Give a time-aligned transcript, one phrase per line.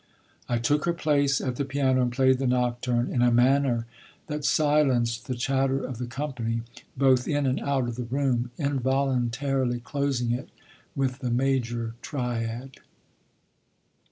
[0.49, 3.85] I took her place at the piano and played the Nocturne in a manner
[4.25, 6.63] that silenced the chatter of the company
[6.97, 10.49] both in and out of the room, involuntarily closing it
[10.95, 12.77] with the major triad.